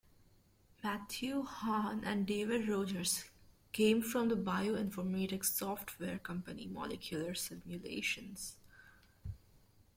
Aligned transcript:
Mathew 0.83 1.43
Hahn 1.43 2.03
and 2.03 2.25
David 2.25 2.67
Rogers 2.67 3.25
came 3.71 4.01
from 4.01 4.29
the 4.29 4.35
bioinformatics 4.35 5.45
software 5.53 6.17
company 6.17 6.65
Molecular 6.65 7.35
Simulations. 7.35 8.55